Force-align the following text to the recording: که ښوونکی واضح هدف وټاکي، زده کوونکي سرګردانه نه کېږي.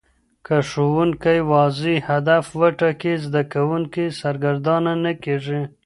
که 0.45 0.57
ښوونکی 0.69 1.39
واضح 1.51 1.95
هدف 2.09 2.43
وټاکي، 2.59 3.13
زده 3.25 3.41
کوونکي 3.53 4.05
سرګردانه 4.19 4.93
نه 5.03 5.13
کېږي. 5.23 5.61